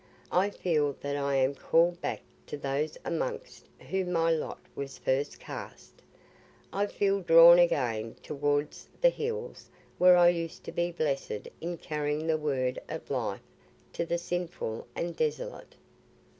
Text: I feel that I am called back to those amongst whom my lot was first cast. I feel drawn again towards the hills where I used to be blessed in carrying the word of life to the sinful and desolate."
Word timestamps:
I 0.31 0.49
feel 0.49 0.93
that 1.01 1.15
I 1.15 1.35
am 1.35 1.53
called 1.53 2.01
back 2.01 2.21
to 2.47 2.57
those 2.57 2.97
amongst 3.05 3.67
whom 3.77 4.13
my 4.13 4.31
lot 4.31 4.57
was 4.73 4.97
first 4.97 5.39
cast. 5.39 6.01
I 6.73 6.87
feel 6.87 7.19
drawn 7.21 7.59
again 7.59 8.15
towards 8.23 8.89
the 8.99 9.09
hills 9.09 9.69
where 9.99 10.17
I 10.17 10.29
used 10.29 10.63
to 10.63 10.71
be 10.71 10.91
blessed 10.91 11.49
in 11.61 11.77
carrying 11.77 12.25
the 12.25 12.39
word 12.39 12.79
of 12.89 13.11
life 13.11 13.43
to 13.93 14.03
the 14.03 14.17
sinful 14.17 14.87
and 14.95 15.15
desolate." 15.15 15.75